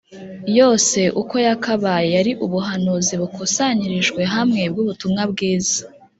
yose 0.57 0.99
uko 1.21 1.35
yakabaye 1.47 2.07
yari 2.17 2.31
ubuhanuzi 2.45 3.13
bukusanyirijwe 3.21 4.21
hamwe 4.33 4.61
bw’ubutumwa 4.71 5.21
bwiza 5.31 5.79